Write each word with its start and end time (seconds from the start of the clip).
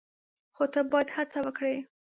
خو 0.55 0.63
ته 0.73 0.79
باید 0.91 1.09
هڅه 1.15 1.39
وکړې! 1.45 1.75